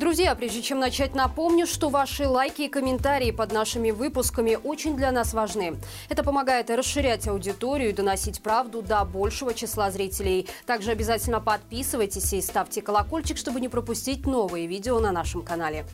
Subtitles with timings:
[0.00, 5.12] Друзья, прежде чем начать, напомню, что ваши лайки и комментарии под нашими выпусками очень для
[5.12, 5.76] нас важны.
[6.08, 10.48] Это помогает расширять аудиторию и доносить правду до большего числа зрителей.
[10.64, 15.84] Также обязательно подписывайтесь и ставьте колокольчик, чтобы не пропустить новые видео на нашем канале.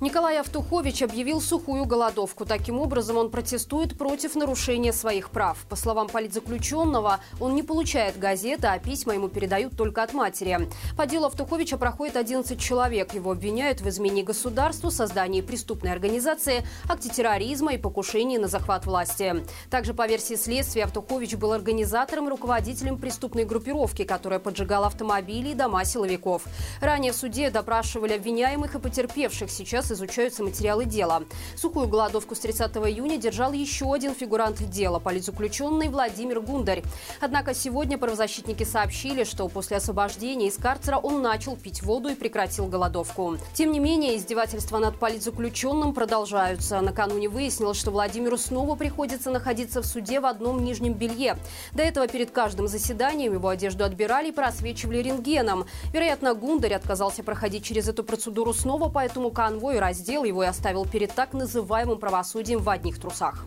[0.00, 2.46] Николай Автухович объявил сухую голодовку.
[2.46, 5.58] Таким образом, он протестует против нарушения своих прав.
[5.68, 10.70] По словам политзаключенного, он не получает газеты, а письма ему передают только от матери.
[10.96, 13.12] По делу Автуховича проходит 11 человек.
[13.12, 19.44] Его обвиняют в измене государству, создании преступной организации, акте терроризма и покушении на захват власти.
[19.68, 25.54] Также, по версии следствия, Автухович был организатором и руководителем преступной группировки, которая поджигала автомобили и
[25.54, 26.44] дома силовиков.
[26.80, 29.50] Ранее в суде допрашивали обвиняемых и потерпевших.
[29.50, 31.24] Сейчас изучаются материалы дела.
[31.56, 36.82] Сухую голодовку с 30 июня держал еще один фигурант дела– политзаключенный Владимир Гундарь.
[37.20, 42.66] Однако сегодня правозащитники сообщили, что после освобождения из карцера он начал пить воду и прекратил
[42.66, 43.36] голодовку.
[43.54, 46.80] Тем не менее, издевательства над политзаключенным продолжаются.
[46.80, 51.36] Накануне выяснилось, что Владимиру снова приходится находиться в суде в одном нижнем белье.
[51.72, 55.66] До этого перед каждым заседанием его одежду отбирали и просвечивали рентгеном.
[55.92, 61.12] Вероятно, Гундарь отказался проходить через эту процедуру снова, поэтому конвой раздел его и оставил перед
[61.12, 63.46] так называемым правосудием в одних трусах.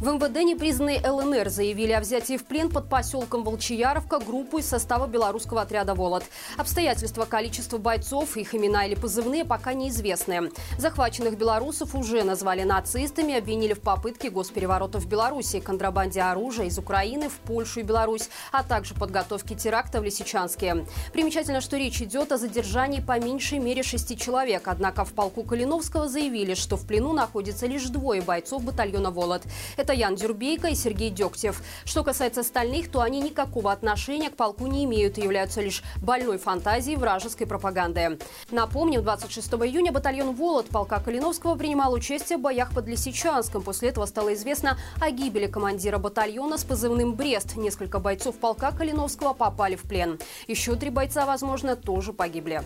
[0.00, 5.08] В МВД непризнанные ЛНР заявили о взятии в плен под поселком Волчияровка группу из состава
[5.08, 6.22] белорусского отряда «Волод».
[6.56, 10.52] Обстоятельства количества бойцов, их имена или позывные пока неизвестны.
[10.78, 17.28] Захваченных белорусов уже назвали нацистами, обвинили в попытке госпереворота в Беларуси, контрабанде оружия из Украины
[17.28, 20.86] в Польшу и Беларусь, а также подготовке теракта в Лисичанске.
[21.12, 24.68] Примечательно, что речь идет о задержании по меньшей мере шести человек.
[24.68, 29.42] Однако в полку Калиновского заявили, что в плену находится лишь двое бойцов батальона «Волод».
[29.76, 31.62] Это Ян Дюрбейко и Сергей Дегтев.
[31.84, 36.38] Что касается остальных, то они никакого отношения к полку не имеют и являются лишь больной
[36.38, 38.18] фантазией вражеской пропаганды.
[38.50, 43.62] Напомню, 26 июня батальон «Волод» полка Калиновского принимал участие в боях под Лисичанском.
[43.62, 47.56] После этого стало известно о гибели командира батальона с позывным «Брест».
[47.56, 50.18] Несколько бойцов полка Калиновского попали в плен.
[50.46, 52.62] Еще три бойца, возможно, тоже погибли.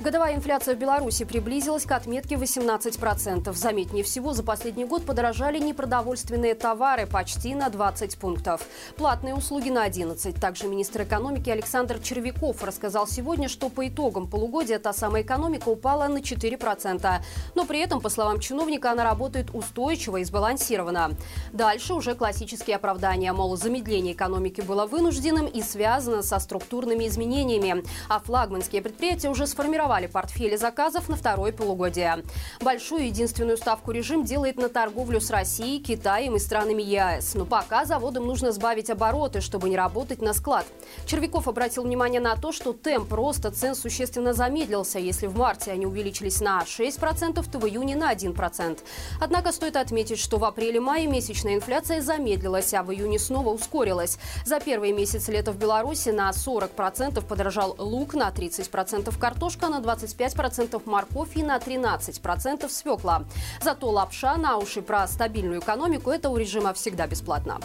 [0.00, 3.52] Годовая инфляция в Беларуси приблизилась к отметке 18%.
[3.52, 8.64] Заметнее всего, за последний год подорожали непродовольственные товары почти на 20 пунктов.
[8.96, 10.40] Платные услуги на 11.
[10.40, 16.06] Также министр экономики Александр Червяков рассказал сегодня, что по итогам полугодия та самая экономика упала
[16.06, 17.20] на 4%.
[17.56, 21.16] Но при этом, по словам чиновника, она работает устойчиво и сбалансированно.
[21.52, 27.82] Дальше уже классические оправдания, мол, замедление экономики было вынужденным и связано со структурными изменениями.
[28.08, 32.22] А флагманские предприятия уже сформировали сформировали портфели заказов на второе полугодие.
[32.60, 37.34] Большую единственную ставку режим делает на торговлю с Россией, Китаем и странами ЕАЭС.
[37.34, 40.66] Но пока заводам нужно сбавить обороты, чтобы не работать на склад.
[41.06, 44.98] Червяков обратил внимание на то, что темп роста цен существенно замедлился.
[44.98, 48.78] Если в марте они увеличились на 6%, то в июне на 1%.
[49.20, 54.18] Однако стоит отметить, что в апреле-мае месячная инфляция замедлилась, а в июне снова ускорилась.
[54.44, 59.94] За первые месяцы лета в Беларуси на 40% подорожал лук, на 30% картошка, на на
[59.94, 63.24] 25% морковь и на 13% свекла.
[63.62, 67.60] Зато лапша на уши про стабильную экономику– это у режима всегда бесплатно.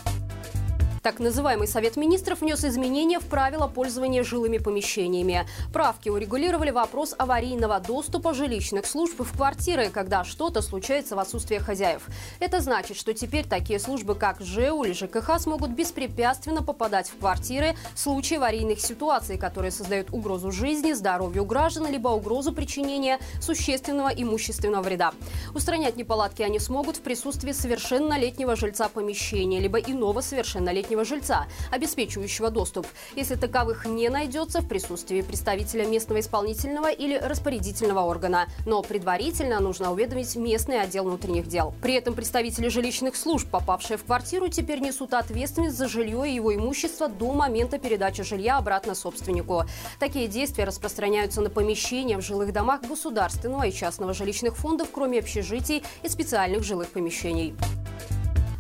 [1.03, 5.46] Так называемый Совет министров внес изменения в правила пользования жилыми помещениями.
[5.74, 12.08] Правки урегулировали вопрос аварийного доступа жилищных служб в квартиры, когда что-то случается в отсутствие хозяев.
[12.40, 17.75] Это значит, что теперь такие службы, как ЖЭУ или ЖКХ, смогут беспрепятственно попадать в квартиры
[17.94, 24.81] в случае аварийных ситуаций, которые создают угрозу жизни, здоровью граждан, либо угрозу причинения существенного имущественного
[24.81, 25.12] вреда.
[25.53, 32.52] Устранять неполадки они смогут в присутствии совершеннолетнего жильца помещения, либо иного совершеннолетнего летнего жильца, обеспечивающего
[32.52, 38.48] доступ, если таковых не найдется в присутствии представителя местного исполнительного или распорядительного органа.
[38.66, 41.74] Но предварительно нужно уведомить местный отдел внутренних дел.
[41.81, 46.54] При этом представители жилищных служб, попавшие в квартиру, теперь несут ответственность за жилье и его
[46.54, 49.64] имущество до момента передачи жилья обратно собственнику.
[50.00, 55.84] Такие действия распространяются на помещения в жилых домах государственного и частного жилищных фондов, кроме общежитий
[56.04, 57.56] и специальных жилых помещений.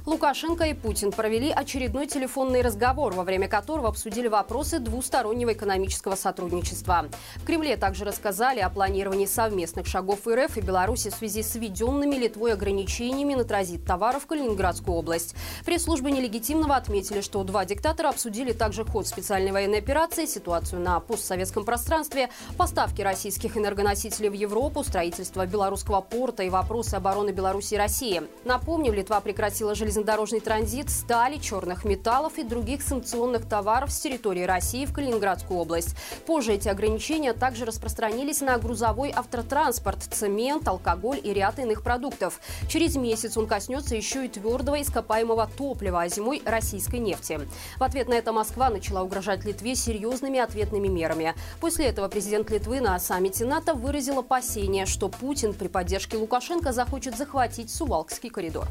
[0.05, 7.05] Лукашенко и Путин провели очередной телефонный разговор, во время которого обсудили вопросы двустороннего экономического сотрудничества.
[7.37, 12.15] В Кремле также рассказали о планировании совместных шагов РФ и Беларуси в связи с введенными
[12.15, 15.35] Литвой ограничениями на транзит товаров в Калининградскую область.
[15.65, 21.63] Пресс-службы нелегитимного отметили, что два диктатора обсудили также ход специальной военной операции, ситуацию на постсоветском
[21.63, 28.21] пространстве, поставки российских энергоносителей в Европу, строительство белорусского порта и вопросы обороны Беларуси и России.
[28.43, 34.41] Напомню, Литва прекратила железобетонные железнодорожный транзит стали, черных металлов и других санкционных товаров с территории
[34.41, 35.95] России в Калининградскую область.
[36.25, 42.39] Позже эти ограничения также распространились на грузовой автотранспорт, цемент, алкоголь и ряд иных продуктов.
[42.67, 47.39] Через месяц он коснется еще и твердого ископаемого топлива, а зимой– российской нефти.
[47.77, 51.35] В ответ на это Москва начала угрожать Литве серьезными ответными мерами.
[51.59, 57.15] После этого президент Литвы на саммите НАТО выразил опасение, что Путин при поддержке Лукашенко захочет
[57.15, 58.67] захватить Сувалкский коридор.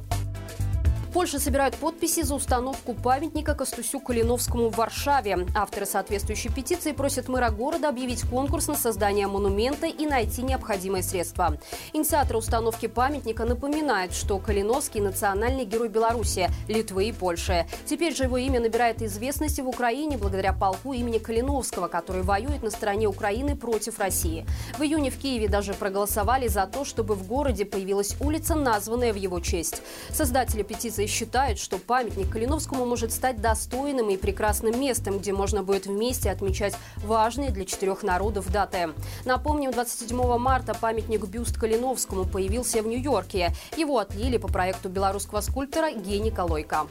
[1.13, 5.47] Польша собирают подписи за установку памятника Костусю Калиновскому в Варшаве.
[5.55, 11.59] Авторы соответствующей петиции просят мэра города объявить конкурс на создание монумента и найти необходимые средства.
[11.93, 17.67] Инициаторы установки памятника напоминают, что Калиновский– национальный герой Беларуси, Литвы и Польши.
[17.85, 22.71] Теперь же его имя набирает известности в Украине благодаря полку имени Калиновского, который воюет на
[22.71, 24.47] стороне Украины против России.
[24.79, 29.17] В июне в Киеве даже проголосовали за то, чтобы в городе появилась улица, названная в
[29.17, 29.83] его честь.
[30.11, 35.63] Создатели петиции организации считают, что памятник Калиновскому может стать достойным и прекрасным местом, где можно
[35.63, 38.91] будет вместе отмечать важные для четырех народов даты.
[39.25, 43.51] Напомним, 27 марта памятник бюст Калиновскому появился в Нью-Йорке.
[43.77, 46.87] Его отлили по проекту белорусского скульптора Гени Колойко.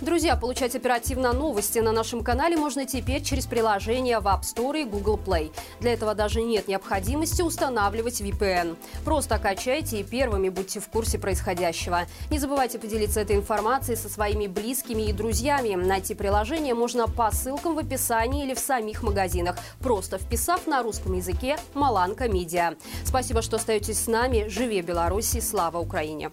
[0.00, 4.84] Друзья, получать оперативно новости на нашем канале можно теперь через приложение в App Store и
[4.84, 5.52] Google Play.
[5.80, 8.78] Для этого даже нет необходимости устанавливать VPN.
[9.04, 12.06] Просто качайте и первыми будьте в курсе происходящего.
[12.30, 15.74] Не забывайте поделиться этой информацией со своими близкими и друзьями.
[15.74, 21.12] Найти приложение можно по ссылкам в описании или в самих магазинах, просто вписав на русском
[21.12, 22.74] языке «Маланка Медиа».
[23.04, 24.48] Спасибо, что остаетесь с нами.
[24.48, 26.30] Живи Беларусь и слава Украине!